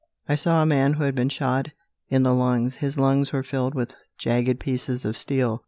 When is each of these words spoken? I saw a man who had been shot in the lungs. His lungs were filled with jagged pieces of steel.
I 0.27 0.33
saw 0.33 0.63
a 0.63 0.65
man 0.65 0.93
who 0.93 1.03
had 1.03 1.13
been 1.13 1.29
shot 1.29 1.67
in 2.09 2.23
the 2.23 2.33
lungs. 2.33 2.77
His 2.77 2.97
lungs 2.97 3.31
were 3.31 3.43
filled 3.43 3.75
with 3.75 3.93
jagged 4.17 4.59
pieces 4.59 5.05
of 5.05 5.15
steel. 5.15 5.59